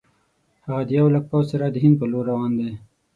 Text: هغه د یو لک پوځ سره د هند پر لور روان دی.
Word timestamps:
هغه 0.65 0.83
د 0.87 0.89
یو 0.99 1.07
لک 1.13 1.23
پوځ 1.31 1.45
سره 1.51 1.65
د 1.69 1.75
هند 1.83 1.95
پر 1.99 2.07
لور 2.11 2.23
روان 2.31 2.51
دی. 2.59 2.71